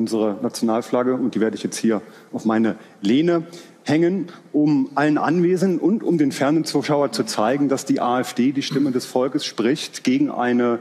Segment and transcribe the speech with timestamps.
[0.00, 2.00] unsere Nationalflagge und die werde ich jetzt hier
[2.32, 3.42] auf meine Lehne
[3.84, 8.62] hängen, um allen Anwesenden und um den fernen Zuschauer zu zeigen, dass die AfD die
[8.62, 10.78] Stimme des Volkes spricht gegen eine,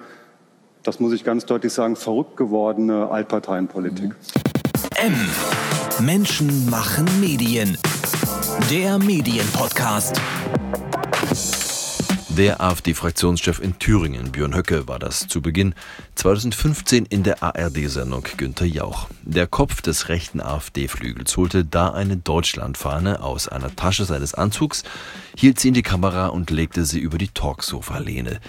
[0.83, 4.15] das muss ich ganz deutlich sagen, verrückt gewordene Altparteienpolitik.
[4.95, 5.13] M.
[5.99, 7.77] Menschen machen Medien.
[8.71, 10.21] Der Medienpodcast.
[12.39, 15.75] Der AfD-Fraktionschef in Thüringen, Björn Höcke, war das zu Beginn
[16.15, 19.09] 2015 in der ARD-Sendung Günter Jauch.
[19.23, 24.83] Der Kopf des rechten AfD-Flügels holte da eine Deutschlandfahne aus einer Tasche seines Anzugs,
[25.35, 28.39] hielt sie in die Kamera und legte sie über die Talksofa-Lehne.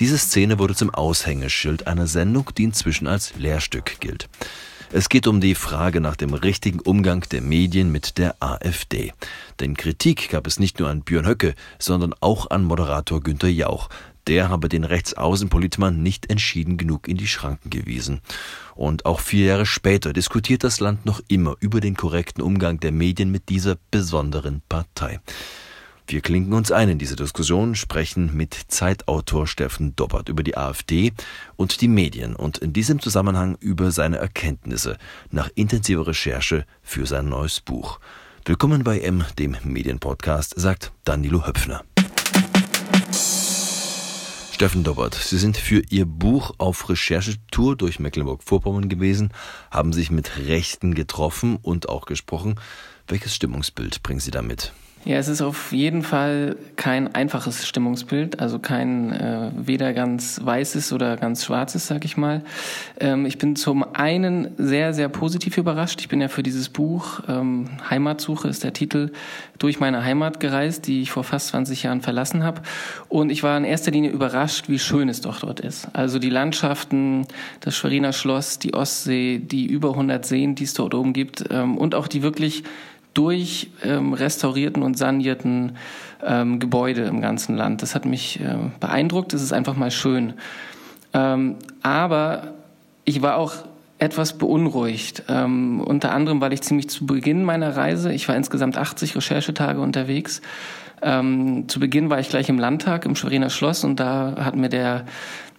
[0.00, 4.28] Diese Szene wurde zum Aushängeschild einer Sendung, die inzwischen als Lehrstück gilt.
[4.90, 9.12] Es geht um die Frage nach dem richtigen Umgang der Medien mit der AfD.
[9.60, 13.90] Denn Kritik gab es nicht nur an Björn Höcke, sondern auch an Moderator Günter Jauch.
[14.28, 18.20] Der habe den Rechtsaußenpolitmann nicht entschieden genug in die Schranken gewiesen.
[18.74, 22.92] Und auch vier Jahre später diskutiert das Land noch immer über den korrekten Umgang der
[22.92, 25.20] Medien mit dieser besonderen Partei.
[26.10, 31.12] Wir klinken uns ein in diese Diskussion, sprechen mit Zeitautor Steffen Doppert über die AfD
[31.56, 34.96] und die Medien und in diesem Zusammenhang über seine Erkenntnisse
[35.30, 38.00] nach intensiver Recherche für sein neues Buch.
[38.46, 41.84] Willkommen bei M, dem Medienpodcast, sagt Danilo Höpfner.
[44.50, 49.30] Steffen Dobbert, Sie sind für Ihr Buch auf Recherchetour durch Mecklenburg-Vorpommern gewesen,
[49.70, 52.54] haben sich mit Rechten getroffen und auch gesprochen.
[53.06, 54.72] Welches Stimmungsbild bringen Sie damit?
[55.04, 60.92] Ja, es ist auf jeden Fall kein einfaches Stimmungsbild, also kein äh, weder ganz weißes
[60.92, 62.42] oder ganz schwarzes, sag ich mal.
[62.98, 66.00] Ähm, ich bin zum einen sehr, sehr positiv überrascht.
[66.00, 69.12] Ich bin ja für dieses Buch ähm, Heimatsuche ist der Titel
[69.58, 72.62] durch meine Heimat gereist, die ich vor fast 20 Jahren verlassen habe.
[73.08, 75.88] Und ich war in erster Linie überrascht, wie schön es doch dort ist.
[75.94, 77.26] Also die Landschaften,
[77.60, 81.78] das Schweriner Schloss, die Ostsee, die über 100 Seen, die es dort oben gibt ähm,
[81.78, 82.64] und auch die wirklich
[83.18, 85.72] durch ähm, restaurierten und sanierten
[86.24, 87.82] ähm, Gebäude im ganzen Land.
[87.82, 89.34] Das hat mich äh, beeindruckt.
[89.34, 90.34] Es ist einfach mal schön.
[91.12, 92.54] Ähm, aber
[93.04, 93.54] ich war auch
[93.98, 95.24] etwas beunruhigt.
[95.28, 99.80] Ähm, unter anderem, weil ich ziemlich zu Beginn meiner Reise, ich war insgesamt 80 Recherchetage
[99.80, 100.40] unterwegs,
[101.02, 104.68] ähm, zu Beginn war ich gleich im Landtag im Schweriner Schloss und da hat mir
[104.68, 105.06] der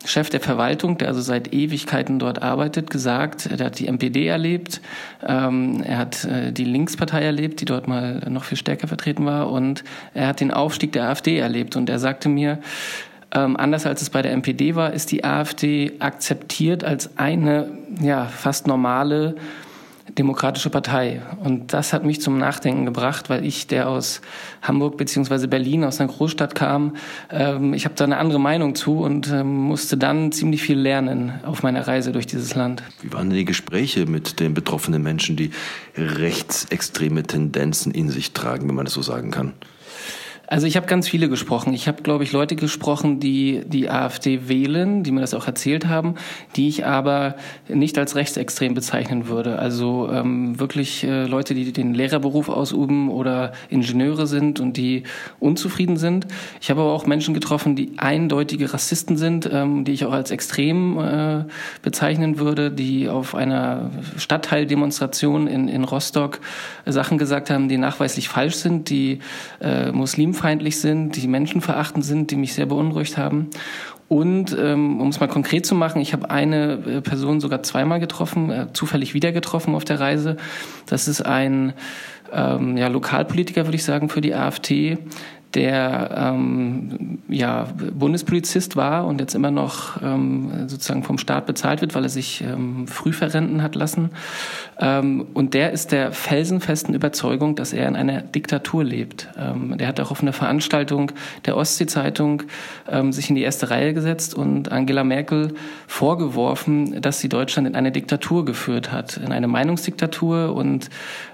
[0.06, 4.82] Chef der Verwaltung, der also seit Ewigkeiten dort arbeitet, gesagt, er hat die MPD erlebt,
[5.28, 9.52] ähm, er hat äh, die Linkspartei erlebt, die dort mal noch viel stärker vertreten war
[9.52, 9.84] und
[10.14, 11.76] er hat den Aufstieg der AfD erlebt.
[11.76, 12.60] Und er sagte mir,
[13.32, 17.70] ähm, anders als es bei der MPD war, ist die AfD akzeptiert als eine
[18.02, 19.36] ja fast normale
[20.20, 21.22] Demokratische Partei.
[21.44, 24.20] Und das hat mich zum Nachdenken gebracht, weil ich, der aus
[24.62, 26.98] Hamburg beziehungsweise Berlin, aus einer Großstadt kam,
[27.32, 31.40] ähm, ich habe da eine andere Meinung zu und ähm, musste dann ziemlich viel lernen
[31.46, 32.84] auf meiner Reise durch dieses Land.
[33.02, 35.52] Wie waren denn die Gespräche mit den betroffenen Menschen, die
[35.96, 39.54] rechtsextreme Tendenzen in sich tragen, wenn man das so sagen kann?
[40.52, 41.76] Also ich habe ganz viele gesprochen.
[41.76, 45.86] Ich habe, glaube ich, Leute gesprochen, die die AfD wählen, die mir das auch erzählt
[45.86, 46.16] haben,
[46.56, 47.36] die ich aber
[47.68, 49.60] nicht als rechtsextrem bezeichnen würde.
[49.60, 55.04] Also ähm, wirklich äh, Leute, die den Lehrerberuf ausüben oder Ingenieure sind und die
[55.40, 56.26] unzufrieden sind.
[56.60, 60.32] Ich habe aber auch Menschen getroffen, die eindeutige Rassisten sind, ähm, die ich auch als
[60.32, 61.44] extrem äh,
[61.84, 66.40] bezeichnen würde, die auf einer Stadtteildemonstration in, in Rostock
[66.88, 69.20] Sachen gesagt haben, die nachweislich falsch sind, die
[69.62, 73.50] äh, Muslim fremdenfeindlich sind, die menschenverachtend sind, die mich sehr beunruhigt haben.
[74.08, 78.00] Und ähm, um es mal konkret zu machen, ich habe eine äh, Person sogar zweimal
[78.00, 80.38] getroffen, äh, zufällig wieder getroffen auf der Reise.
[80.88, 81.74] Das ist ein
[82.34, 84.98] ähm, ja, Lokalpolitiker, würde ich sagen, für die AfD,
[85.56, 91.96] der ähm, ja, Bundespolizist war und jetzt immer noch ähm, sozusagen vom Staat bezahlt wird,
[91.96, 94.12] weil er sich ähm, früh verrenten hat lassen.
[94.80, 99.28] Ähm, und der ist der felsenfesten Überzeugung, dass er in einer Diktatur lebt.
[99.40, 101.12] Ähm, der hat auch auf einer Veranstaltung
[101.46, 102.44] der Ostsee-Zeitung
[102.90, 105.56] ähm, sich in die erste Reihe gesetzt und Angela Merkel
[105.88, 110.90] vorgeworfen, dass sie Deutschland in eine Diktatur geführt hat, in eine Meinungsdiktatur und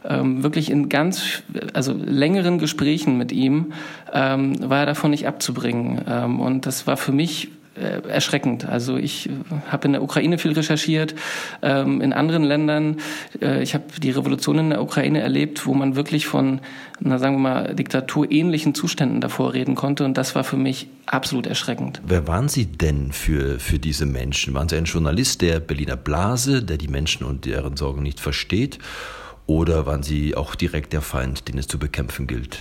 [0.07, 1.43] ähm, wirklich in ganz,
[1.73, 3.73] also längeren Gesprächen mit ihm
[4.15, 6.01] ähm, war davon nicht abzubringen.
[6.07, 8.65] Ähm, und das war für mich äh, erschreckend.
[8.65, 9.31] Also ich äh,
[9.69, 11.13] habe in der Ukraine viel recherchiert,
[11.61, 12.97] ähm, in anderen Ländern.
[13.41, 16.61] Äh, ich habe die Revolution in der Ukraine erlebt, wo man wirklich von,
[17.01, 20.05] na sagen wir mal, diktaturähnlichen Zuständen davor reden konnte.
[20.05, 22.01] Und das war für mich absolut erschreckend.
[22.07, 24.53] Wer waren Sie denn für, für diese Menschen?
[24.53, 28.79] Waren Sie ein Journalist der Berliner Blase, der die Menschen und deren Sorgen nicht versteht?
[29.47, 32.59] Oder waren Sie auch direkt der Feind, den es zu bekämpfen gilt?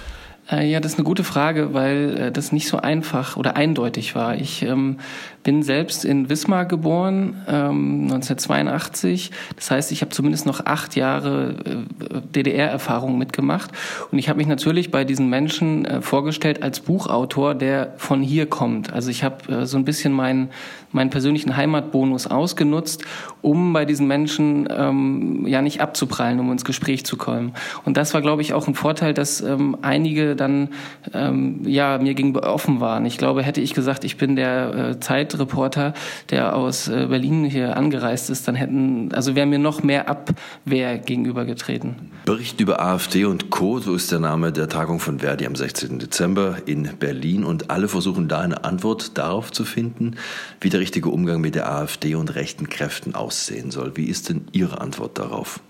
[0.50, 4.14] Äh, ja, das ist eine gute Frage, weil äh, das nicht so einfach oder eindeutig
[4.14, 4.36] war.
[4.36, 4.98] Ich ähm,
[5.44, 9.30] bin selbst in Wismar geboren, ähm, 1982.
[9.54, 13.70] Das heißt, ich habe zumindest noch acht Jahre äh, DDR-Erfahrung mitgemacht.
[14.10, 18.46] Und ich habe mich natürlich bei diesen Menschen äh, vorgestellt als Buchautor, der von hier
[18.46, 18.92] kommt.
[18.92, 20.48] Also ich habe äh, so ein bisschen meinen
[20.94, 23.04] meinen persönlichen Heimatbonus ausgenutzt,
[23.42, 27.52] um bei diesen Menschen ähm, ja nicht abzuprallen, um ins Gespräch zu kommen.
[27.84, 30.68] Und das war, glaube ich, auch ein Vorteil, dass ähm, einige dann
[31.12, 33.04] ähm, ja mir gegenüber offen waren.
[33.06, 35.00] Ich glaube, hätte ich gesagt, ich bin der äh,
[35.34, 35.94] Zeitreporter,
[36.30, 40.98] der aus äh, Berlin hier angereist ist, dann hätten also wäre mir noch mehr Abwehr
[40.98, 42.12] gegenübergetreten.
[42.24, 43.80] Bericht über AfD und Co.
[43.80, 45.98] So ist der Name der Tagung von Verdi am 16.
[45.98, 50.16] Dezember in Berlin und alle versuchen da eine Antwort darauf zu finden,
[50.60, 53.92] wie der richtige Umgang mit der AfD und rechten Kräften aussehen soll.
[53.96, 55.60] Wie ist denn Ihre Antwort darauf?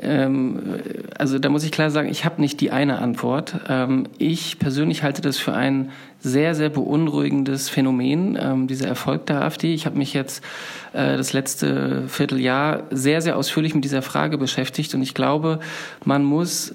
[0.00, 0.60] Ähm,
[1.18, 3.56] also da muss ich klar sagen, ich habe nicht die eine Antwort.
[3.68, 9.42] Ähm, ich persönlich halte das für ein sehr, sehr beunruhigendes Phänomen, ähm, dieser Erfolg der
[9.42, 9.74] AfD.
[9.74, 10.42] Ich habe mich jetzt
[10.94, 15.60] äh, das letzte Vierteljahr sehr, sehr ausführlich mit dieser Frage beschäftigt und ich glaube,
[16.04, 16.72] man muss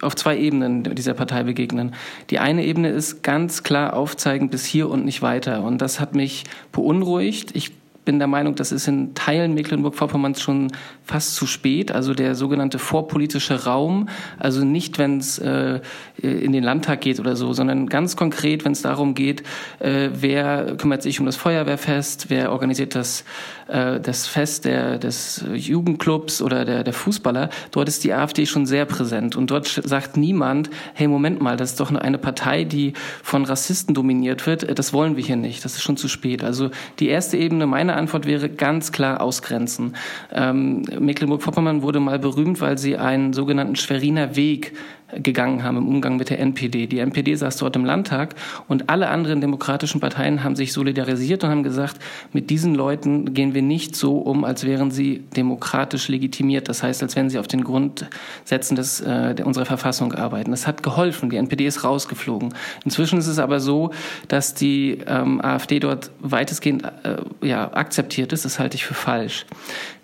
[0.00, 1.94] auf zwei Ebenen dieser Partei begegnen.
[2.30, 6.14] Die eine Ebene ist ganz klar aufzeigen bis hier und nicht weiter und das hat
[6.14, 7.54] mich beunruhigt.
[7.54, 7.72] Ich
[8.04, 10.72] bin der Meinung, das ist in Teilen Mecklenburg-Vorpommerns schon
[11.04, 11.92] fast zu spät.
[11.92, 14.08] Also der sogenannte vorpolitische Raum,
[14.38, 15.80] also nicht, wenn es äh,
[16.16, 19.42] in den Landtag geht oder so, sondern ganz konkret, wenn es darum geht,
[19.80, 23.24] äh, wer kümmert sich um das Feuerwehrfest, wer organisiert das,
[23.68, 27.50] äh, das Fest der, des Jugendclubs oder der, der Fußballer.
[27.70, 31.72] Dort ist die AfD schon sehr präsent und dort sagt niemand, hey, Moment mal, das
[31.72, 34.78] ist doch eine Partei, die von Rassisten dominiert wird.
[34.78, 35.64] Das wollen wir hier nicht.
[35.64, 36.42] Das ist schon zu spät.
[36.42, 39.94] Also die erste Ebene meiner meine Antwort wäre ganz klar ausgrenzen.
[40.32, 44.72] Ähm, Mecklenburg-Vorpommern wurde mal berühmt, weil sie einen sogenannten Schweriner Weg
[45.14, 46.86] gegangen haben im Umgang mit der NPD.
[46.86, 48.34] Die NPD saß dort im Landtag
[48.68, 51.98] und alle anderen demokratischen Parteien haben sich solidarisiert und haben gesagt,
[52.32, 56.68] mit diesen Leuten gehen wir nicht so um, als wären sie demokratisch legitimiert.
[56.68, 60.50] Das heißt, als wenn sie auf den Grundsätzen des, äh, unserer Verfassung arbeiten.
[60.50, 61.30] Das hat geholfen.
[61.30, 62.54] Die NPD ist rausgeflogen.
[62.84, 63.90] Inzwischen ist es aber so,
[64.28, 67.16] dass die ähm, AfD dort weitestgehend äh,
[67.46, 68.44] ja, akzeptiert ist.
[68.44, 69.46] Das halte ich für falsch.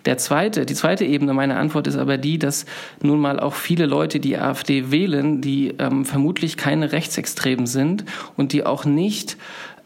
[0.07, 2.65] Der zweite, die zweite Ebene meiner Antwort ist aber die, dass
[3.01, 8.05] nun mal auch viele Leute die AfD wählen, die ähm, vermutlich keine Rechtsextremen sind
[8.37, 9.35] und die auch nicht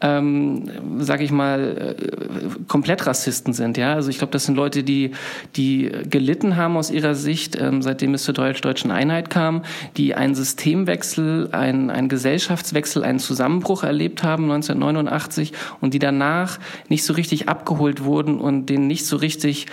[0.02, 0.64] ähm,
[0.98, 3.76] sage ich mal, äh, komplett Rassisten sind.
[3.76, 5.12] Ja, also ich glaube, das sind Leute, die
[5.54, 9.62] die gelitten haben aus ihrer Sicht, ähm, seitdem es zur deutsch-deutschen Einheit kam,
[9.96, 16.58] die einen Systemwechsel, einen, einen Gesellschaftswechsel, einen Zusammenbruch erlebt haben 1989 und die danach
[16.88, 19.66] nicht so richtig abgeholt wurden und denen nicht so richtig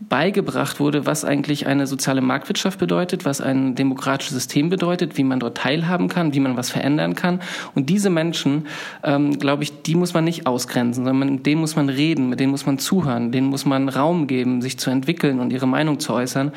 [0.00, 5.40] beigebracht wurde, was eigentlich eine soziale Marktwirtschaft bedeutet, was ein demokratisches System bedeutet, wie man
[5.40, 7.40] dort teilhaben kann, wie man was verändern kann.
[7.74, 8.66] Und diese Menschen,
[9.02, 12.40] ähm, glaube ich, die muss man nicht ausgrenzen, sondern mit denen muss man reden, mit
[12.40, 16.00] denen muss man zuhören, denen muss man Raum geben, sich zu entwickeln und ihre Meinung
[16.00, 16.52] zu äußern.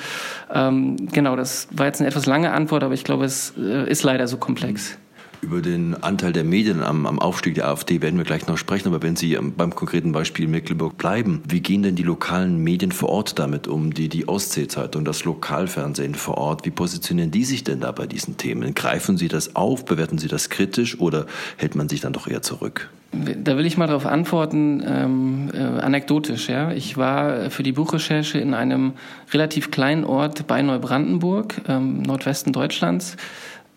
[0.53, 4.03] Ähm, genau, das war jetzt eine etwas lange Antwort, aber ich glaube, es äh, ist
[4.03, 4.97] leider so komplex.
[5.41, 8.87] Über den Anteil der Medien am, am, Aufstieg der AfD werden wir gleich noch sprechen.
[8.87, 13.09] Aber wenn Sie beim konkreten Beispiel Mecklenburg bleiben, wie gehen denn die lokalen Medien vor
[13.09, 13.93] Ort damit um?
[13.93, 18.37] Die, die Ostsee-Zeitung, das Lokalfernsehen vor Ort, wie positionieren die sich denn da bei diesen
[18.37, 18.73] Themen?
[18.73, 19.85] Greifen Sie das auf?
[19.85, 22.89] Bewerten Sie das kritisch oder hält man sich dann doch eher zurück?
[23.11, 26.49] Da will ich mal darauf antworten, ähm, äh, anekdotisch.
[26.49, 28.94] Ja, ich war für die Buchrecherche in einem
[29.31, 33.15] relativ kleinen Ort bei Neubrandenburg, ähm, Nordwesten Deutschlands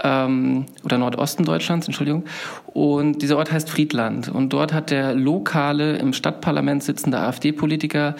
[0.02, 2.24] ähm, oder Nordosten Deutschlands, Entschuldigung.
[2.66, 4.28] Und dieser Ort heißt Friedland.
[4.28, 8.14] Und dort hat der lokale, im Stadtparlament sitzende AfD-Politiker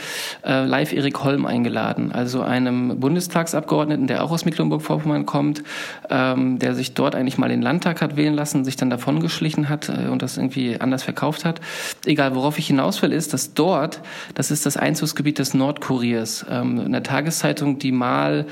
[0.44, 5.62] äh, live Erik Holm eingeladen, also einem Bundestagsabgeordneten, der auch aus Mecklenburg-Vorpommern kommt,
[6.08, 9.88] ähm, der sich dort eigentlich mal den Landtag hat wählen lassen, sich dann davongeschlichen hat
[9.88, 11.60] äh, und das irgendwie anders verkauft hat.
[12.04, 14.00] Egal, worauf ich hinaus will, ist, dass dort,
[14.34, 18.46] das ist das Einzugsgebiet des Nordkuriers, ähm, eine Tageszeitung, die mal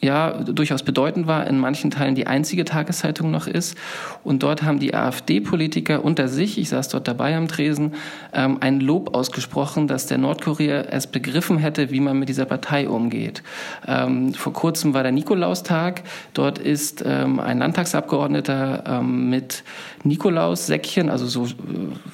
[0.00, 3.76] ja durchaus bedeutend war, in manchen Teilen die einzige Tageszeitung noch ist.
[4.24, 7.94] Und dort haben die AfD-Politiker unter sich, ich saß dort dabei am Tresen,
[8.32, 12.88] ähm, ein Lob ausgesprochen, dass der Nordkorea es begriffen hätte, wie man mit dieser Partei
[12.88, 13.42] umgeht.
[13.86, 16.02] Ähm, vor kurzem war der Nikolaustag.
[16.34, 19.64] Dort ist ähm, ein Landtagsabgeordneter ähm, mit
[20.04, 21.48] Nikolaussäckchen, also so äh,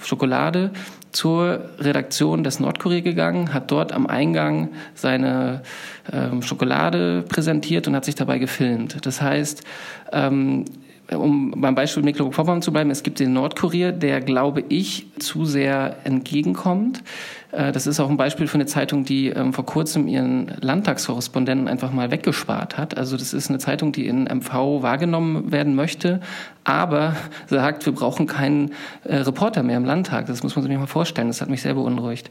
[0.04, 0.70] Schokolade,
[1.12, 5.62] zur Redaktion des Nordkorea gegangen, hat dort am Eingang seine
[6.12, 9.04] ähm, Schokolade präsentiert und hat sich dabei gefilmt.
[9.06, 9.62] Das heißt,
[10.12, 10.64] ähm,
[11.10, 15.96] um beim Beispiel Mecklenburg-Vorpommern zu bleiben, es gibt den Nordkurier, der, glaube ich, zu sehr
[16.04, 17.02] entgegenkommt.
[17.52, 21.68] Äh, das ist auch ein Beispiel für eine Zeitung, die ähm, vor kurzem ihren Landtagskorrespondenten
[21.68, 22.96] einfach mal weggespart hat.
[22.96, 26.20] Also das ist eine Zeitung, die in MV wahrgenommen werden möchte,
[26.64, 27.14] aber
[27.46, 28.72] sagt, wir brauchen keinen
[29.04, 30.26] äh, Reporter mehr im Landtag.
[30.26, 31.28] Das muss man sich mal vorstellen.
[31.28, 32.30] Das hat mich sehr beunruhigt.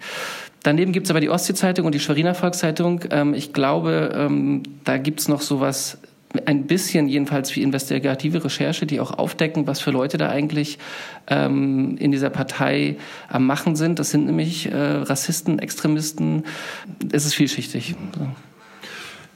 [0.64, 3.02] Daneben gibt es aber die Ostsee-Zeitung und die Schweriner Volkszeitung.
[3.10, 6.00] Ähm, ich glaube, ähm, da gibt es noch sowas
[6.46, 10.80] ein bisschen jedenfalls wie investigative Recherche, die auch aufdecken, was für Leute da eigentlich
[11.28, 12.98] ähm, in dieser Partei
[13.28, 14.00] am Machen sind.
[14.00, 16.44] Das sind nämlich äh, Rassisten, Extremisten.
[17.12, 17.96] Es ist vielschichtig.
[18.18, 18.28] So.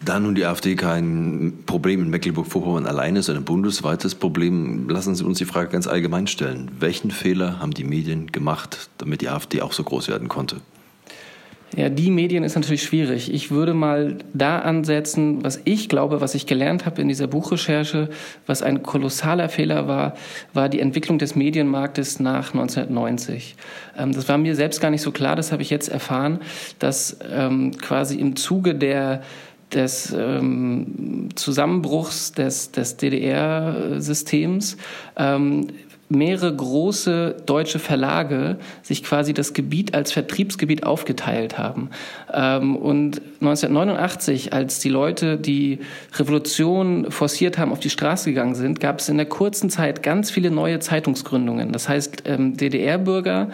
[0.03, 5.23] Da nun die AfD kein Problem in Mecklenburg-Vorpommern alleine ist, ein bundesweites Problem, lassen Sie
[5.23, 6.69] uns die Frage ganz allgemein stellen.
[6.79, 10.57] Welchen Fehler haben die Medien gemacht, damit die AfD auch so groß werden konnte?
[11.75, 13.33] Ja, die Medien ist natürlich schwierig.
[13.33, 18.09] Ich würde mal da ansetzen, was ich glaube, was ich gelernt habe in dieser Buchrecherche,
[18.45, 20.13] was ein kolossaler Fehler war,
[20.53, 23.55] war die Entwicklung des Medienmarktes nach 1990.
[23.97, 26.39] Ähm, das war mir selbst gar nicht so klar, das habe ich jetzt erfahren,
[26.79, 29.21] dass ähm, quasi im Zuge der
[29.73, 34.77] des ähm, Zusammenbruchs des, des DDR-Systems
[35.17, 35.67] ähm,
[36.07, 41.89] mehrere große deutsche Verlage sich quasi das Gebiet als Vertriebsgebiet aufgeteilt haben.
[42.31, 45.79] Ähm, und 1989, als die Leute die
[46.15, 50.29] Revolution forciert haben, auf die Straße gegangen sind, gab es in der kurzen Zeit ganz
[50.29, 51.71] viele neue Zeitungsgründungen.
[51.71, 53.49] Das heißt, ähm, DDR-Bürger,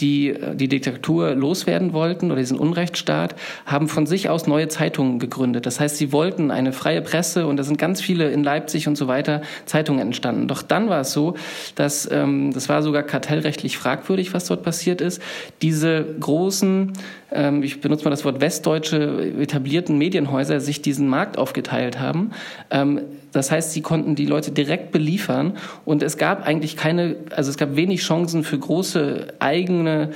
[0.00, 3.34] die äh, die Diktatur loswerden wollten oder diesen Unrechtsstaat,
[3.66, 5.66] haben von sich aus neue Zeitungen gegründet.
[5.66, 8.96] Das heißt, sie wollten eine freie Presse und da sind ganz viele in Leipzig und
[8.96, 10.48] so weiter Zeitungen entstanden.
[10.48, 11.34] Doch dann war es so,
[11.74, 15.20] dass ähm, das war sogar kartellrechtlich fragwürdig, was dort passiert ist.
[15.62, 16.92] Diese großen
[17.34, 22.30] ähm, ich benutze mal das Wort westdeutsche etablierten Medienhäuser sich diesen Markt aufgeteilt haben.
[22.70, 23.00] Ähm,
[23.34, 27.56] das heißt, sie konnten die Leute direkt beliefern und es gab eigentlich keine, also es
[27.56, 30.10] gab wenig Chancen für große eigene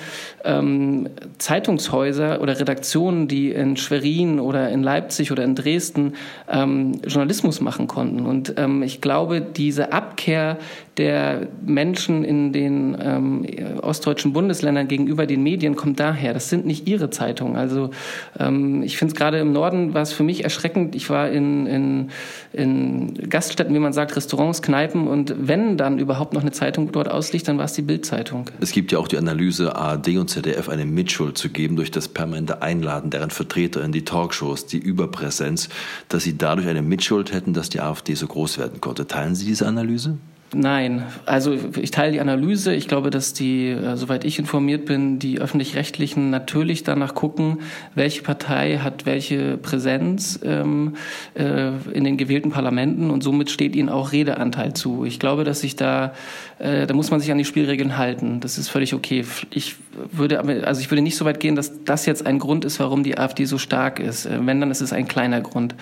[0.44, 1.08] ähm,
[1.38, 6.14] Zeitungshäuser oder Redaktionen, die in Schwerin oder in Leipzig oder in Dresden
[6.48, 8.24] ähm, Journalismus machen konnten.
[8.24, 10.56] Und ähm, ich glaube, diese Abkehr
[10.98, 13.46] der Menschen in den ähm,
[13.80, 16.34] ostdeutschen Bundesländern gegenüber den Medien kommt daher.
[16.34, 17.56] Das sind nicht ihre Zeitungen.
[17.56, 17.90] Also
[18.38, 20.96] ähm, ich finde es gerade im Norden war es für mich erschreckend.
[20.96, 22.10] Ich war in, in,
[22.52, 27.08] in Gaststätten, wie man sagt, Restaurants, Kneipen und wenn dann überhaupt noch eine Zeitung dort
[27.08, 28.46] ausliegt, dann war es die Bildzeitung.
[28.60, 32.08] Es gibt ja auch die Analyse, ARD und ZDF eine Mitschuld zu geben durch das
[32.08, 35.68] permanente Einladen deren Vertreter in die Talkshows, die Überpräsenz,
[36.08, 39.06] dass sie dadurch eine Mitschuld hätten, dass die AfD so groß werden konnte.
[39.06, 40.18] Teilen Sie diese Analyse?
[40.54, 42.74] Nein, also ich teile die Analyse.
[42.74, 47.58] Ich glaube, dass die, äh, soweit ich informiert bin, die öffentlich-rechtlichen natürlich danach gucken,
[47.94, 50.94] welche Partei hat welche Präsenz ähm,
[51.34, 55.04] äh, in den gewählten Parlamenten und somit steht ihnen auch Redeanteil zu.
[55.04, 56.14] Ich glaube, dass sich da,
[56.58, 58.40] äh, da muss man sich an die Spielregeln halten.
[58.40, 59.24] Das ist völlig okay.
[59.50, 59.76] Ich
[60.12, 63.04] würde, also ich würde nicht so weit gehen, dass das jetzt ein Grund ist, warum
[63.04, 64.26] die AfD so stark ist.
[64.26, 65.74] Äh, wenn, dann ist es ein kleiner Grund.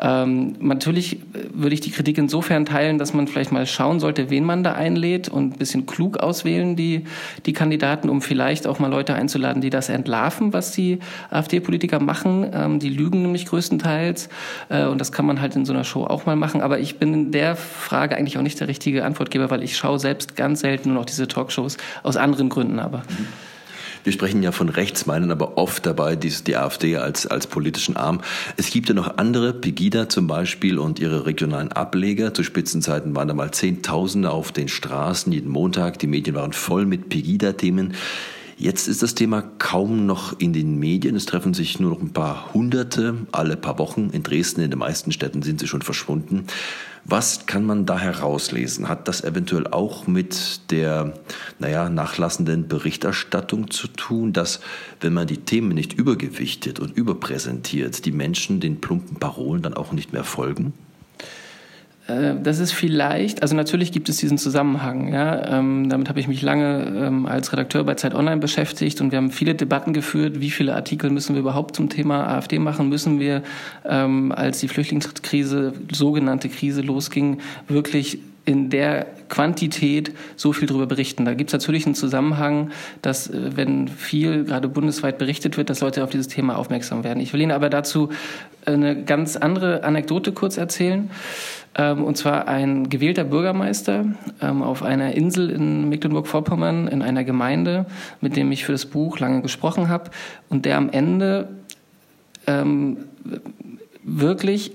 [0.00, 1.18] Ähm, natürlich
[1.52, 4.72] würde ich die Kritik insofern teilen, dass man vielleicht mal schauen sollte, wen man da
[4.72, 7.04] einlädt und ein bisschen klug auswählen, die,
[7.46, 10.98] die Kandidaten, um vielleicht auch mal Leute einzuladen, die das entlarven, was die
[11.30, 12.50] AfD-Politiker machen.
[12.52, 14.28] Ähm, die lügen nämlich größtenteils.
[14.70, 16.62] Äh, und das kann man halt in so einer Show auch mal machen.
[16.62, 19.98] Aber ich bin in der Frage eigentlich auch nicht der richtige Antwortgeber, weil ich schaue
[19.98, 22.98] selbst ganz selten nur noch diese Talkshows, aus anderen Gründen aber.
[22.98, 23.26] Mhm.
[24.04, 27.96] Wir sprechen ja von rechts, meinen aber oft dabei die, die AfD als, als politischen
[27.96, 28.20] Arm.
[28.58, 32.34] Es gibt ja noch andere, Pegida zum Beispiel und ihre regionalen Ableger.
[32.34, 35.98] Zu Spitzenzeiten waren da mal Zehntausende auf den Straßen jeden Montag.
[36.00, 37.94] Die Medien waren voll mit Pegida-Themen.
[38.58, 41.16] Jetzt ist das Thema kaum noch in den Medien.
[41.16, 44.10] Es treffen sich nur noch ein paar Hunderte alle paar Wochen.
[44.10, 46.46] In Dresden, in den meisten Städten sind sie schon verschwunden.
[47.06, 48.88] Was kann man da herauslesen?
[48.88, 51.12] Hat das eventuell auch mit der,
[51.58, 54.60] naja, nachlassenden Berichterstattung zu tun, dass,
[55.00, 59.92] wenn man die Themen nicht übergewichtet und überpräsentiert, die Menschen den plumpen Parolen dann auch
[59.92, 60.72] nicht mehr folgen?
[62.06, 65.12] Äh, das ist vielleicht, also natürlich gibt es diesen Zusammenhang.
[65.12, 69.10] Ja, ähm, damit habe ich mich lange ähm, als Redakteur bei Zeit Online beschäftigt und
[69.10, 70.40] wir haben viele Debatten geführt.
[70.40, 72.88] Wie viele Artikel müssen wir überhaupt zum Thema AfD machen?
[72.88, 73.42] Müssen wir,
[73.84, 81.24] ähm, als die Flüchtlingskrise, sogenannte Krise losging, wirklich in der Quantität so viel darüber berichten.
[81.24, 82.70] Da gibt es natürlich einen Zusammenhang,
[83.00, 87.20] dass äh, wenn viel gerade bundesweit berichtet wird, dass Leute auf dieses Thema aufmerksam werden.
[87.20, 88.10] Ich will Ihnen aber dazu
[88.66, 91.10] eine ganz andere Anekdote kurz erzählen.
[91.76, 94.06] Ähm, und zwar ein gewählter Bürgermeister
[94.40, 97.86] ähm, auf einer Insel in Mecklenburg-Vorpommern in einer Gemeinde,
[98.20, 100.10] mit dem ich für das Buch lange gesprochen habe
[100.48, 101.48] und der am Ende
[102.46, 102.98] ähm,
[104.02, 104.72] wirklich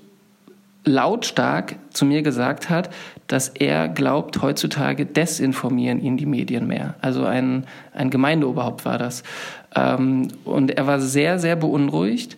[0.85, 2.89] lautstark zu mir gesagt hat,
[3.27, 6.95] dass er glaubt, heutzutage desinformieren ihn die Medien mehr.
[7.01, 9.23] Also ein, ein Gemeindeoberhaupt war das.
[9.75, 12.37] Ähm, und er war sehr, sehr beunruhigt.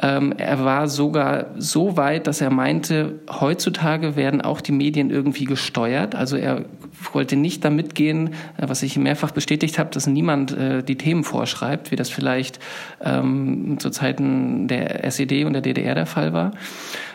[0.00, 5.44] Ähm, er war sogar so weit, dass er meinte, heutzutage werden auch die Medien irgendwie
[5.44, 6.16] gesteuert.
[6.16, 6.64] Also er
[7.12, 11.22] wollte nicht damit gehen, äh, was ich mehrfach bestätigt habe, dass niemand äh, die Themen
[11.22, 12.58] vorschreibt, wie das vielleicht
[13.00, 16.52] ähm, zu Zeiten der SED und der DDR der Fall war.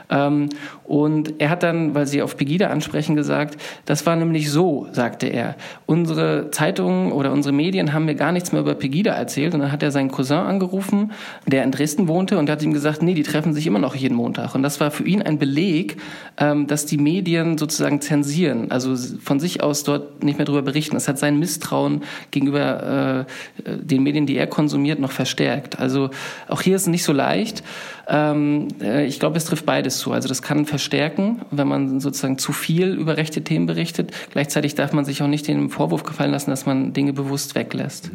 [0.10, 0.50] Ähm,
[0.86, 5.28] und er hat dann, weil Sie auf Pegida ansprechen, gesagt, das war nämlich so, sagte
[5.28, 5.56] er.
[5.86, 9.54] Unsere Zeitungen oder unsere Medien haben mir gar nichts mehr über Pegida erzählt.
[9.54, 11.12] Und dann hat er seinen Cousin angerufen,
[11.46, 14.16] der in Dresden wohnte, und hat ihm gesagt, nee, die treffen sich immer noch jeden
[14.16, 14.56] Montag.
[14.56, 15.98] Und das war für ihn ein Beleg,
[16.38, 20.96] ähm, dass die Medien sozusagen zensieren, also von sich aus dort nicht mehr darüber berichten.
[20.96, 23.26] Das hat sein Misstrauen gegenüber
[23.66, 25.80] äh, den Medien, die er konsumiert, noch verstärkt.
[25.80, 26.10] Also
[26.48, 27.64] auch hier ist es nicht so leicht.
[28.10, 30.14] Ähm, äh, ich glaube, es trifft beides zu.
[30.14, 34.12] Also das kann verstärken, wenn man sozusagen zu viel über rechte Themen berichtet.
[34.32, 38.12] Gleichzeitig darf man sich auch nicht den Vorwurf gefallen lassen, dass man Dinge bewusst weglässt.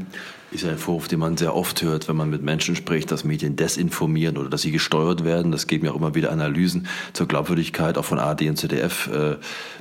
[0.51, 3.57] Ist ein Vorwurf, den man sehr oft hört, wenn man mit Menschen spricht, dass Medien
[3.57, 5.53] desinformieren oder dass sie gesteuert werden.
[5.53, 9.37] Das geben ja auch immer wieder Analysen zur Glaubwürdigkeit, auch von ARD und ZDF äh,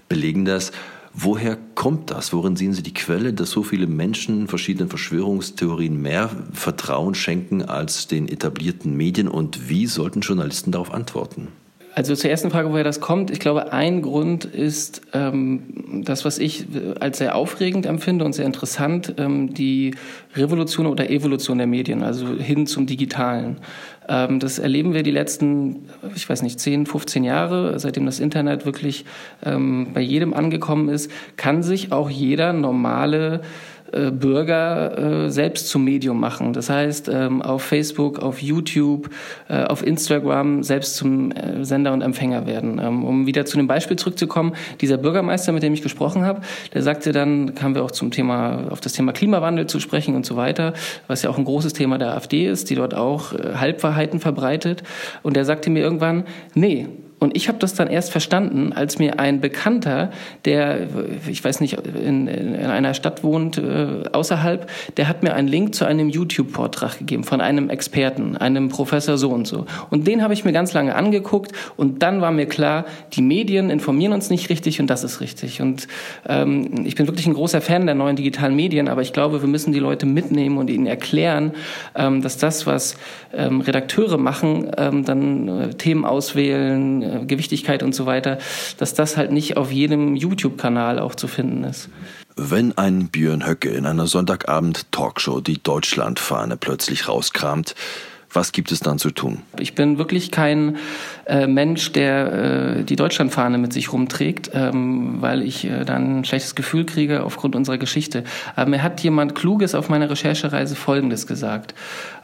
[0.09, 0.73] belegen das.
[1.13, 2.31] Woher kommt das?
[2.31, 8.07] Worin sehen Sie die Quelle, dass so viele Menschen verschiedenen Verschwörungstheorien mehr Vertrauen schenken als
[8.07, 9.27] den etablierten Medien?
[9.27, 11.49] Und wie sollten Journalisten darauf antworten?
[11.93, 13.31] Also zur ersten Frage, woher das kommt.
[13.31, 16.65] Ich glaube, ein Grund ist ähm, das, was ich
[17.01, 19.95] als sehr aufregend empfinde und sehr interessant, ähm, die
[20.35, 23.57] Revolution oder Evolution der Medien, also hin zum Digitalen.
[24.11, 28.65] Ähm, das erleben wir die letzten, ich weiß nicht, 10, 15 Jahre, seitdem das Internet
[28.65, 29.05] wirklich
[29.43, 33.41] ähm, bei jedem angekommen ist, kann sich auch jeder normale
[34.11, 36.53] Bürger äh, selbst zum Medium machen.
[36.53, 39.09] Das heißt, ähm, auf Facebook, auf YouTube,
[39.49, 42.79] äh, auf Instagram selbst zum äh, Sender und Empfänger werden.
[42.81, 46.41] Ähm, um wieder zu dem Beispiel zurückzukommen, dieser Bürgermeister, mit dem ich gesprochen habe,
[46.73, 50.25] der sagte dann, kamen wir auch zum Thema, auf das Thema Klimawandel zu sprechen und
[50.25, 50.73] so weiter,
[51.07, 54.83] was ja auch ein großes Thema der AfD ist, die dort auch äh, Halbwahrheiten verbreitet.
[55.23, 56.87] Und er sagte mir irgendwann, nee,
[57.21, 60.09] und ich habe das dann erst verstanden, als mir ein Bekannter,
[60.43, 60.87] der,
[61.29, 65.75] ich weiß nicht, in, in einer Stadt wohnt, äh, außerhalb, der hat mir einen Link
[65.75, 69.67] zu einem YouTube-Vortrag gegeben von einem Experten, einem Professor so und so.
[69.91, 73.69] Und den habe ich mir ganz lange angeguckt und dann war mir klar, die Medien
[73.69, 75.61] informieren uns nicht richtig und das ist richtig.
[75.61, 75.87] Und
[76.27, 79.47] ähm, ich bin wirklich ein großer Fan der neuen digitalen Medien, aber ich glaube, wir
[79.47, 81.51] müssen die Leute mitnehmen und ihnen erklären,
[81.93, 82.95] ähm, dass das, was
[83.31, 88.37] ähm, Redakteure machen, ähm, dann äh, Themen auswählen, äh, Gewichtigkeit und so weiter,
[88.77, 91.89] dass das halt nicht auf jedem YouTube-Kanal auch zu finden ist.
[92.35, 97.75] Wenn ein Björn Höcke in einer Sonntagabend-Talkshow die Deutschlandfahne plötzlich rauskramt,
[98.33, 99.41] was gibt es dann zu tun?
[99.59, 100.77] Ich bin wirklich kein
[101.25, 106.25] äh, Mensch, der äh, die Deutschlandfahne mit sich rumträgt, ähm, weil ich äh, dann ein
[106.25, 108.23] schlechtes Gefühl kriege aufgrund unserer Geschichte.
[108.55, 111.73] Aber mir hat jemand Kluges auf meiner Recherchereise Folgendes gesagt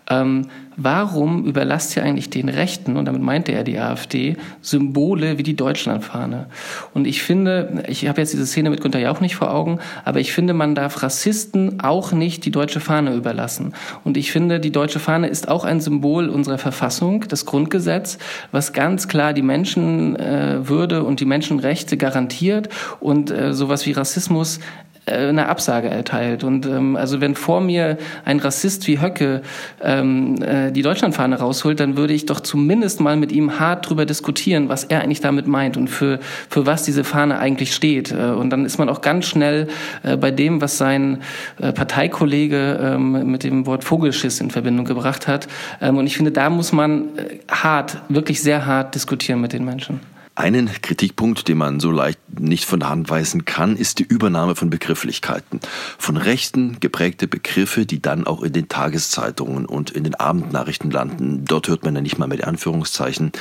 [0.10, 5.44] ähm, warum überlasst ihr eigentlich den Rechten, und damit meinte er die AfD, Symbole wie
[5.44, 6.48] die Deutschlandfahne?
[6.94, 10.20] Und ich finde, ich habe jetzt diese Szene mit Günter Jauch nicht vor Augen, aber
[10.20, 13.74] ich finde, man darf Rassisten auch nicht die deutsche Fahne überlassen.
[14.04, 18.18] Und ich finde, die deutsche Fahne ist auch ein Symbol unserer Verfassung, das Grundgesetz,
[18.52, 24.62] was ganz klar die Menschenwürde und die Menschenrechte garantiert und äh, sowas wie Rassismus äh,
[25.08, 26.44] eine Absage erteilt.
[26.44, 29.42] Und ähm, also wenn vor mir ein Rassist wie Höcke
[29.82, 34.06] ähm, äh, die Deutschlandfahne rausholt, dann würde ich doch zumindest mal mit ihm hart drüber
[34.06, 38.12] diskutieren, was er eigentlich damit meint und für, für was diese Fahne eigentlich steht.
[38.12, 39.68] Äh, und dann ist man auch ganz schnell
[40.04, 41.22] äh, bei dem, was sein
[41.62, 45.48] äh, Parteikollege ähm, mit dem Wort Vogelschiss in Verbindung gebracht hat.
[45.82, 49.64] Ähm, und ich finde, da muss man äh, hart, wirklich sehr hart diskutieren mit den
[49.64, 50.00] Menschen.
[50.38, 54.56] Einen Kritikpunkt, den man so leicht nicht von der Hand weisen kann, ist die Übernahme
[54.56, 55.60] von Begrifflichkeiten.
[55.98, 61.44] Von Rechten geprägte Begriffe, die dann auch in den Tageszeitungen und in den Abendnachrichten landen.
[61.46, 63.32] Dort hört man ja nicht mal mit Anführungszeichen.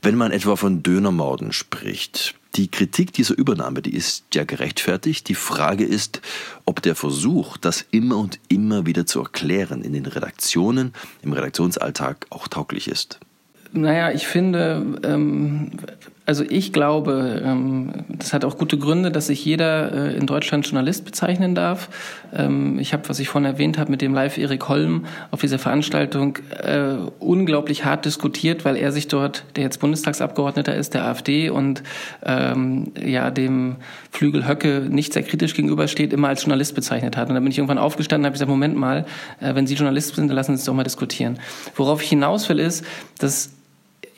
[0.00, 5.28] Wenn man etwa von Dönermorden spricht, die Kritik dieser Übernahme, die ist ja gerechtfertigt.
[5.28, 6.22] Die Frage ist,
[6.64, 12.26] ob der Versuch, das immer und immer wieder zu erklären, in den Redaktionen, im Redaktionsalltag
[12.30, 13.20] auch tauglich ist.
[13.72, 15.72] Naja, ich finde, ähm,
[16.28, 20.66] also ich glaube, ähm, das hat auch gute Gründe, dass sich jeder äh, in Deutschland
[20.66, 21.88] Journalist bezeichnen darf.
[22.34, 25.58] Ähm, ich habe, was ich vorhin erwähnt habe, mit dem Live Erik Holm auf dieser
[25.58, 31.48] Veranstaltung äh, unglaublich hart diskutiert, weil er sich dort, der jetzt Bundestagsabgeordneter ist, der AfD
[31.48, 31.82] und
[32.22, 33.76] ähm, ja dem
[34.10, 37.30] Flügel Höcke nicht sehr kritisch gegenübersteht, immer als Journalist bezeichnet hat.
[37.30, 39.06] Und dann bin ich irgendwann aufgestanden und habe gesagt, Moment mal,
[39.40, 41.38] äh, wenn Sie Journalist sind, dann lassen Sie uns doch mal diskutieren.
[41.74, 42.84] Worauf ich hinaus will, ist,
[43.18, 43.48] dass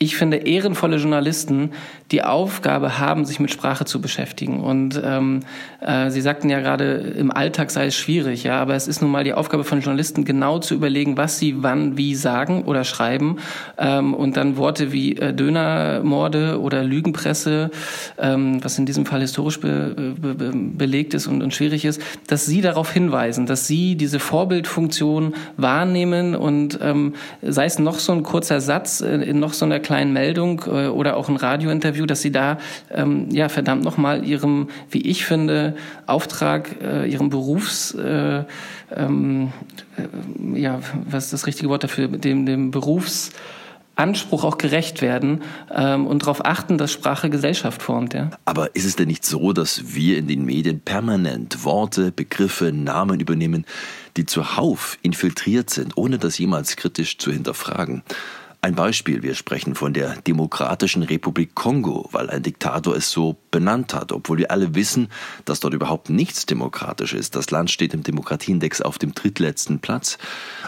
[0.01, 1.71] ich finde, ehrenvolle Journalisten
[2.11, 4.59] die Aufgabe haben, sich mit Sprache zu beschäftigen.
[4.61, 5.41] Und ähm,
[5.79, 9.11] äh, Sie sagten ja gerade, im Alltag sei es schwierig, ja, aber es ist nun
[9.11, 13.37] mal die Aufgabe von Journalisten, genau zu überlegen, was sie wann wie sagen oder schreiben.
[13.77, 17.69] Ähm, und dann Worte wie äh, Dönermorde oder Lügenpresse,
[18.17, 22.01] ähm, was in diesem Fall historisch be be be belegt ist und, und schwierig ist,
[22.25, 28.13] dass Sie darauf hinweisen, dass Sie diese Vorbildfunktion wahrnehmen und ähm, sei es noch so
[28.13, 32.05] ein kurzer Satz äh, in noch so einer kleinen Meldung äh, oder auch ein Radiointerview,
[32.05, 32.57] dass sie da
[32.89, 35.75] ähm, ja verdammt nochmal ihrem, wie ich finde,
[36.05, 38.45] Auftrag, äh, ihrem Berufs äh,
[38.95, 39.51] ähm,
[39.97, 43.31] äh, ja, was ist das richtige Wort dafür, dem, dem Berufs
[43.97, 45.43] auch gerecht werden
[45.75, 48.15] ähm, und darauf achten, dass Sprache Gesellschaft formt.
[48.15, 48.31] Ja.
[48.45, 53.19] Aber ist es denn nicht so, dass wir in den Medien permanent Worte, Begriffe, Namen
[53.19, 53.65] übernehmen,
[54.17, 58.01] die zuhauf infiltriert sind, ohne das jemals kritisch zu hinterfragen?
[58.63, 63.95] Ein Beispiel, wir sprechen von der Demokratischen Republik Kongo, weil ein Diktator es so benannt
[63.95, 65.07] hat, obwohl wir alle wissen,
[65.45, 67.35] dass dort überhaupt nichts demokratisch ist.
[67.35, 70.19] Das Land steht im Demokratieindex auf dem drittletzten Platz.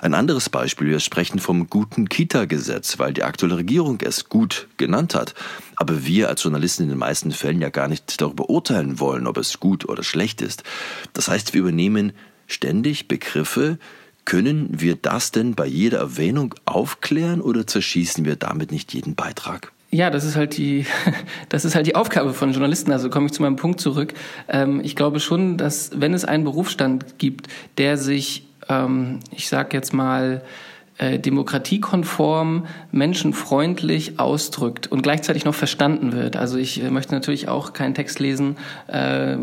[0.01, 5.13] Ein anderes Beispiel, wir sprechen vom guten Kita-Gesetz, weil die aktuelle Regierung es gut genannt
[5.13, 5.35] hat.
[5.75, 9.37] Aber wir als Journalisten in den meisten Fällen ja gar nicht darüber urteilen wollen, ob
[9.37, 10.63] es gut oder schlecht ist.
[11.13, 12.13] Das heißt, wir übernehmen
[12.47, 13.77] ständig Begriffe,
[14.25, 19.71] können wir das denn bei jeder Erwähnung aufklären oder zerschießen wir damit nicht jeden Beitrag?
[19.91, 20.85] Ja, das ist halt die,
[21.49, 22.91] das ist halt die Aufgabe von Journalisten.
[22.91, 24.13] Also komme ich zu meinem Punkt zurück.
[24.47, 29.73] Ähm, ich glaube schon, dass wenn es einen Berufsstand gibt, der sich, ähm, ich sag
[29.73, 30.41] jetzt mal,
[30.97, 36.35] äh, demokratiekonform, menschenfreundlich ausdrückt und gleichzeitig noch verstanden wird.
[36.35, 39.35] Also ich äh, möchte natürlich auch keinen Text lesen, äh,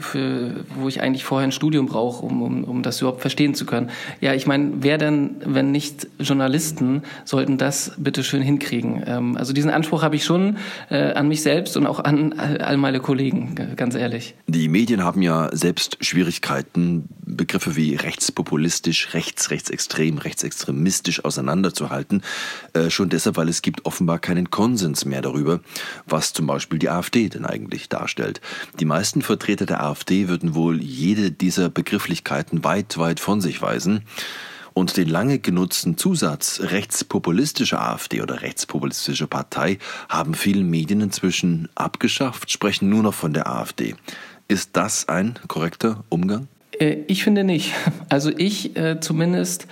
[0.00, 3.66] für, wo ich eigentlich vorher ein Studium brauche, um, um, um das überhaupt verstehen zu
[3.66, 3.90] können.
[4.22, 9.02] Ja, ich meine, wer denn, wenn nicht Journalisten, sollten das bitte schön hinkriegen?
[9.06, 10.56] Ähm, also diesen Anspruch habe ich schon
[10.88, 14.34] äh, an mich selbst und auch an all meine Kollegen, ganz ehrlich.
[14.46, 22.22] Die Medien haben ja selbst Schwierigkeiten, Begriffe wie rechtspopulistisch, rechts, rechtsextrem, rechtsextrem extremistisch auseinanderzuhalten.
[22.72, 25.60] Äh, schon deshalb, weil es gibt offenbar keinen Konsens mehr darüber,
[26.06, 28.40] was zum Beispiel die AfD denn eigentlich darstellt.
[28.78, 34.02] Die meisten Vertreter der AfD würden wohl jede dieser Begrifflichkeiten weit, weit von sich weisen.
[34.72, 42.52] Und den lange genutzten Zusatz rechtspopulistische AfD oder rechtspopulistische Partei haben viele Medien inzwischen abgeschafft,
[42.52, 43.96] sprechen nur noch von der AfD.
[44.46, 46.46] Ist das ein korrekter Umgang?
[46.78, 47.72] Äh, ich finde nicht.
[48.08, 49.66] Also ich äh, zumindest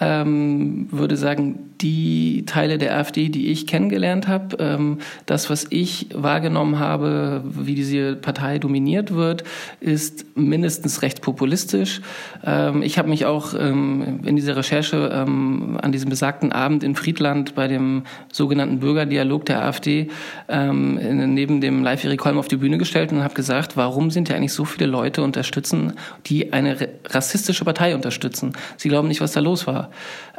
[0.00, 6.08] ähm, würde sagen, die Teile der AfD, die ich kennengelernt habe, ähm, das, was ich
[6.14, 9.44] wahrgenommen habe, wie diese Partei dominiert wird,
[9.80, 12.00] ist mindestens recht populistisch.
[12.44, 16.94] Ähm, ich habe mich auch ähm, in dieser Recherche ähm, an diesem besagten Abend in
[16.94, 20.08] Friedland bei dem sogenannten Bürgerdialog der AfD
[20.48, 24.28] ähm, neben dem Live Erik Holm auf die Bühne gestellt und habe gesagt, warum sind
[24.28, 25.94] ja eigentlich so viele Leute unterstützen,
[26.26, 28.52] die eine rassistische Partei unterstützen?
[28.76, 29.85] Sie glauben nicht, was da los war.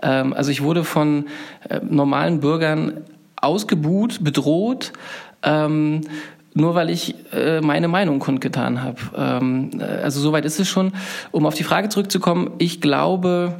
[0.02, 1.26] Ähm, also ich wurde von
[1.70, 3.02] äh, normalen Bürgern
[3.36, 4.94] ausgebuht, bedroht.
[5.44, 6.02] Ähm,
[6.54, 8.98] nur weil ich äh, meine Meinung kundgetan habe.
[9.16, 10.92] Ähm, äh, also soweit ist es schon.
[11.32, 13.54] Um auf die Frage zurückzukommen, ich glaube,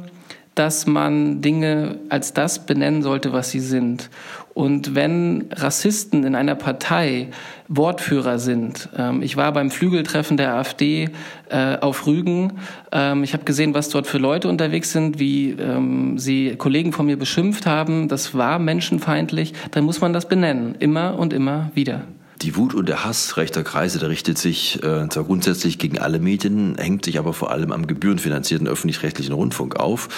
[0.56, 4.10] dass man Dinge als das benennen sollte, was sie sind.
[4.54, 7.28] Und wenn Rassisten in einer Partei
[7.68, 11.10] Wortführer sind, ähm, ich war beim Flügeltreffen der AfD
[11.48, 12.54] äh, auf Rügen,
[12.90, 17.06] ähm, ich habe gesehen, was dort für Leute unterwegs sind, wie ähm, sie Kollegen von
[17.06, 22.02] mir beschimpft haben, das war menschenfeindlich, dann muss man das benennen, immer und immer wieder.
[22.42, 26.20] Die Wut und der Hass rechter Kreise, der richtet sich äh, zwar grundsätzlich gegen alle
[26.20, 30.08] Medien, hängt sich aber vor allem am gebührenfinanzierten öffentlich-rechtlichen Rundfunk auf.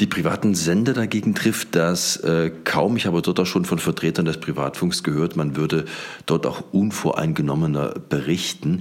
[0.00, 2.96] Die privaten Sender dagegen trifft das äh, kaum.
[2.96, 5.84] Ich habe dort auch schon von Vertretern des Privatfunks gehört, man würde
[6.26, 8.80] dort auch unvoreingenommener berichten.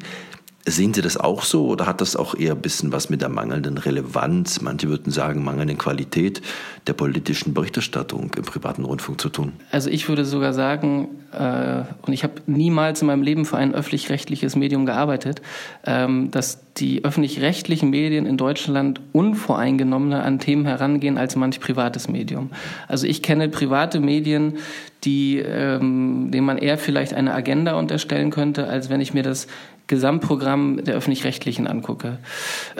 [0.66, 3.28] Sehen Sie das auch so oder hat das auch eher ein bisschen was mit der
[3.28, 6.42] mangelnden Relevanz, manche würden sagen mangelnden Qualität
[6.88, 9.52] der politischen Berichterstattung im privaten Rundfunk zu tun?
[9.72, 13.74] Also ich würde sogar sagen, äh, und ich habe niemals in meinem Leben für ein
[13.74, 15.42] öffentlich-rechtliches Medium gearbeitet,
[15.86, 22.52] ähm, dass die öffentlich-rechtlichen Medien in Deutschland unvoreingenommener an Themen herangehen als manch privates Medium.
[22.88, 24.58] Also ich kenne private Medien,
[25.04, 29.48] die, ähm, denen man eher vielleicht eine Agenda unterstellen könnte, als wenn ich mir das
[29.88, 32.18] Gesamtprogramm der öffentlich-rechtlichen angucke.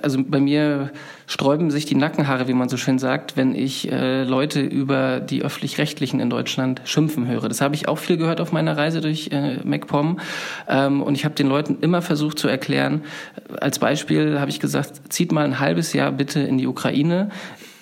[0.02, 0.92] Also bei mir
[1.28, 5.44] sträuben sich die Nackenhaare, wie man so schön sagt, wenn ich äh, Leute über die
[5.44, 7.50] öffentlich-rechtlichen in Deutschland schimpfen höre.
[7.50, 10.20] Das habe ich auch viel gehört auf meiner Reise durch äh, MacPom.
[10.68, 13.04] Ähm, und ich habe den Leuten immer versucht zu erklären,
[13.60, 17.30] als Beispiel habe ich gesagt, zieht mal ein halbes Jahr bitte in die Ukraine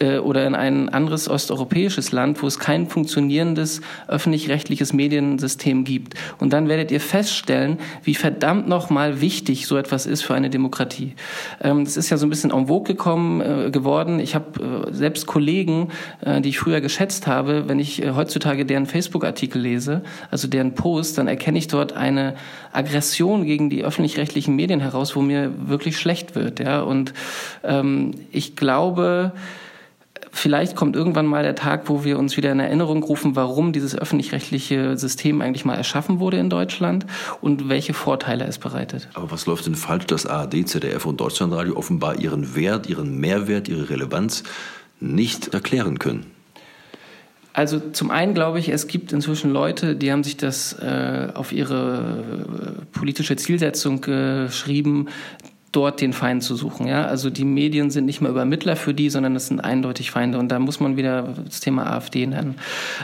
[0.02, 6.16] äh, oder in ein anderes osteuropäisches Land, wo es kein funktionierendes öffentlich-rechtliches Mediensystem gibt.
[6.40, 11.14] Und dann werdet ihr feststellen, wie verdammt nochmal wichtig so etwas ist für eine Demokratie.
[11.62, 14.20] Ähm, das ist ja so ein bisschen en vogue gekommen, äh, geworden.
[14.20, 15.90] Ich habe äh, selbst Kollegen,
[16.44, 21.28] die ich früher geschätzt habe, wenn ich heutzutage deren Facebook-Artikel lese, also deren Post, dann
[21.28, 22.36] erkenne ich dort eine
[22.72, 26.60] Aggression gegen die öffentlich-rechtlichen Medien heraus, wo mir wirklich schlecht wird.
[26.60, 26.82] Ja?
[26.82, 27.14] Und
[27.64, 29.34] ähm, ich glaube,
[30.32, 33.98] vielleicht kommt irgendwann mal der Tag, wo wir uns wieder in Erinnerung rufen, warum dieses
[33.98, 37.06] öffentlich-rechtliche System eigentlich mal erschaffen wurde in Deutschland
[37.42, 39.10] und welche Vorteile es bereitet.
[39.14, 43.68] Aber was läuft denn falsch, dass ARD, ZDF und Deutschlandradio offenbar ihren Wert, ihren Mehrwert,
[43.68, 44.44] ihre Relevanz
[45.00, 46.26] nicht erklären können?
[47.54, 51.52] Also zum einen glaube ich, es gibt inzwischen Leute, die haben sich das äh, auf
[51.52, 55.10] ihre äh, politische Zielsetzung geschrieben,
[55.72, 56.88] dort den Feind zu suchen.
[56.88, 57.06] Ja?
[57.06, 60.38] Also die Medien sind nicht mehr Übermittler für die, sondern es sind eindeutig Feinde.
[60.38, 62.56] Und da muss man wieder das Thema AfD nennen.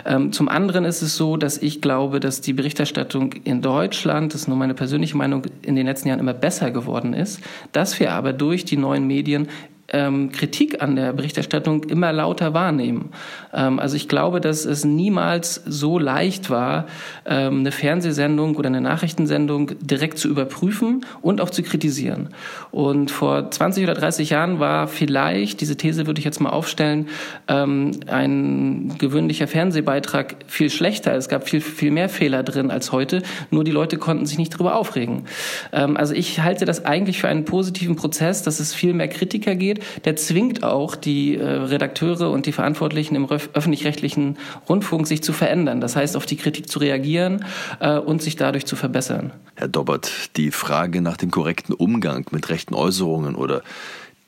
[0.06, 4.42] Ähm, zum anderen ist es so, dass ich glaube, dass die Berichterstattung in Deutschland, das
[4.42, 8.12] ist nur meine persönliche Meinung, in den letzten Jahren immer besser geworden ist, dass wir
[8.12, 9.48] aber durch die neuen Medien
[9.90, 13.10] ähm, Kritik an der Berichterstattung immer lauter wahrnehmen.
[13.54, 16.88] Ähm, also ich glaube, dass es niemals so leicht war,
[17.26, 22.30] ähm, eine Fernsehsendung oder eine Nachrichtensendung direkt zu überprüfen und auch zu kritisieren.
[22.72, 27.08] Und vor 20 oder 30 Jahren war vielleicht, diese These würde ich jetzt mal aufstellen,
[27.48, 31.16] ähm, ein gewöhnlicher Fernsehbeitrag viel schlechter.
[31.16, 34.54] Es gab viel, viel mehr Fehler drin als heute, nur die Leute konnten sich nicht
[34.54, 35.24] darüber aufregen.
[35.72, 39.56] Ähm, also ich halte das eigentlich für einen positiven Prozess, dass es viel mehr Kritiker
[39.56, 44.38] geht geht, der zwingt auch die äh, Redakteure und die Verantwortlichen im öffentlich-rechtlichen
[44.68, 45.82] Rundfunk, sich zu verändern.
[45.82, 47.46] Das heißt, auf die Kritik zu reagieren
[47.80, 49.32] äh, und sich dadurch zu verbessern.
[49.56, 53.64] Herr Dobbert, die Frage nach dem korrekten Umgang mit rechten Äußerungen oder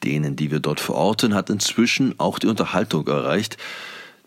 [0.04, 3.58] denen, die wir dort verorten, hat inzwischen auch die Unterhaltung erreicht.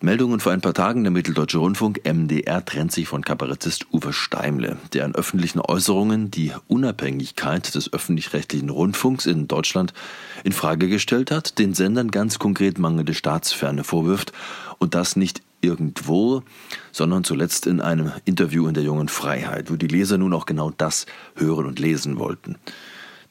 [0.02, 4.76] Meldungen vor ein paar Tagen der Mitteldeutsche Rundfunk MDR trennt sich von Kabarettist Uwe Steimle,
[4.92, 9.94] der in öffentlichen Äußerungen die Unabhängigkeit des öffentlich-rechtlichen Rundfunks in Deutschland
[10.42, 14.32] in Frage gestellt hat, den Sendern ganz konkret mangelnde Staatsferne vorwirft
[14.78, 16.42] und das nicht irgendwo,
[16.90, 20.72] sondern zuletzt in einem Interview in der Jungen Freiheit, wo die Leser nun auch genau
[20.76, 22.56] das hören und lesen wollten.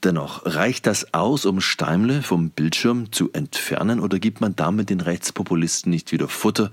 [0.04, 5.00] Dennoch, reicht das aus, um Steimle vom Bildschirm zu entfernen oder gibt man damit den
[5.00, 6.72] Rechtspopulisten nicht wieder Futter,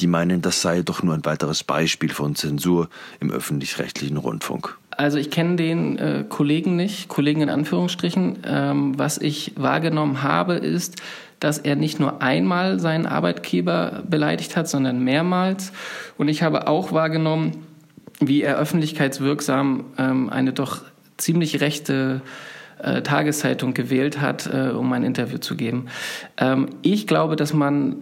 [0.00, 2.88] die meinen, das sei doch nur ein weiteres Beispiel von Zensur
[3.20, 4.78] im öffentlich-rechtlichen Rundfunk?
[4.90, 8.38] Also ich kenne den äh, Kollegen nicht, Kollegen in Anführungsstrichen.
[8.46, 10.96] Ähm, was ich wahrgenommen habe, ist,
[11.40, 15.72] dass er nicht nur einmal seinen Arbeitgeber beleidigt hat, sondern mehrmals.
[16.16, 17.66] Und ich habe auch wahrgenommen,
[18.20, 20.82] wie er öffentlichkeitswirksam ähm, eine doch
[21.18, 22.22] ziemlich rechte
[22.82, 25.86] äh, Tageszeitung gewählt hat, äh, um ein Interview zu geben.
[26.36, 27.96] Ähm, ich glaube, dass man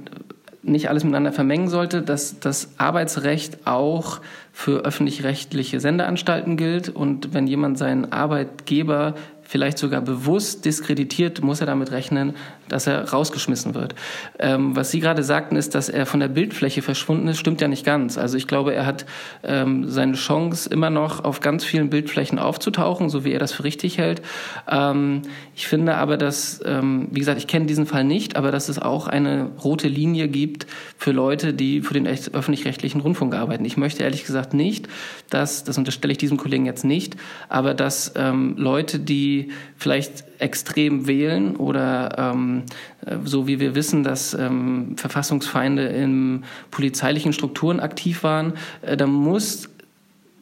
[0.63, 4.21] nicht alles miteinander vermengen sollte, dass das Arbeitsrecht auch
[4.53, 9.15] für öffentlich-rechtliche Sendeanstalten gilt und wenn jemand seinen Arbeitgeber
[9.51, 12.35] vielleicht sogar bewusst diskreditiert, muss er damit rechnen,
[12.69, 13.97] dass er rausgeschmissen wird.
[14.39, 17.67] Ähm, was Sie gerade sagten, ist, dass er von der Bildfläche verschwunden ist, stimmt ja
[17.67, 18.17] nicht ganz.
[18.17, 19.07] Also ich glaube, er hat
[19.43, 23.65] ähm, seine Chance, immer noch auf ganz vielen Bildflächen aufzutauchen, so wie er das für
[23.65, 24.23] richtig hält.
[24.71, 25.23] Ähm,
[25.57, 28.79] ich finde aber, dass, ähm, wie gesagt, ich kenne diesen Fall nicht, aber dass es
[28.79, 33.65] auch eine rote Linie gibt für Leute, die für den öffentlich-rechtlichen Rundfunk arbeiten.
[33.65, 34.87] Ich möchte ehrlich gesagt nicht,
[35.29, 37.17] dass, das unterstelle ich diesem Kollegen jetzt nicht,
[37.49, 39.40] aber dass ähm, Leute, die
[39.77, 42.63] vielleicht extrem wählen oder ähm,
[43.07, 49.11] äh, so wie wir wissen, dass ähm, Verfassungsfeinde in polizeilichen Strukturen aktiv waren, äh, dann
[49.11, 49.69] muss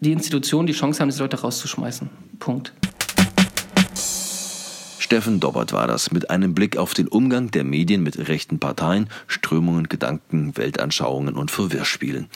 [0.00, 2.08] die Institution die Chance haben, diese Leute rauszuschmeißen.
[2.38, 2.72] Punkt.
[5.08, 9.08] Steffen Dobbert war das mit einem Blick auf den Umgang der Medien mit rechten Parteien,
[9.26, 12.28] Strömungen, Gedanken, Weltanschauungen und Verwirrspielen.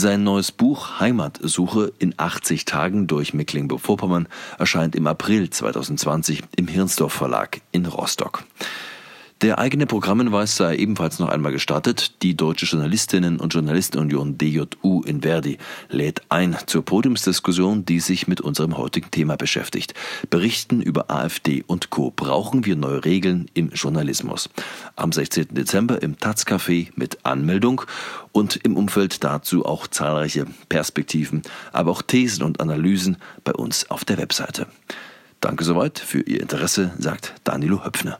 [0.00, 7.12] Sein neues Buch Heimatsuche in 80 Tagen durch Mecklenburg-Vorpommern erscheint im April 2020 im Hirnsdorf
[7.12, 8.44] Verlag in Rostock.
[9.40, 12.24] Der eigene Programmhinweis sei ebenfalls noch einmal gestartet.
[12.24, 18.40] Die Deutsche Journalistinnen und Journalistenunion DJU in Verdi lädt ein zur Podiumsdiskussion, die sich mit
[18.40, 19.94] unserem heutigen Thema beschäftigt.
[20.28, 22.10] Berichten über AfD und Co.
[22.10, 24.50] Brauchen wir neue Regeln im Journalismus?
[24.96, 25.54] Am 16.
[25.54, 27.82] Dezember im Taz-Café mit Anmeldung
[28.32, 34.04] und im Umfeld dazu auch zahlreiche Perspektiven, aber auch Thesen und Analysen bei uns auf
[34.04, 34.66] der Webseite.
[35.40, 38.18] Danke soweit für Ihr Interesse, sagt Danilo Höpfner.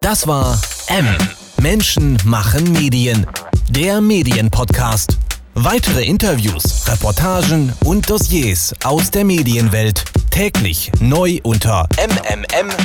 [0.00, 1.06] Das war M.
[1.60, 3.26] Menschen machen Medien.
[3.70, 5.18] Der Medienpodcast.
[5.54, 12.82] Weitere Interviews, Reportagen und Dossiers aus der Medienwelt täglich neu unter mmm.verdi.de.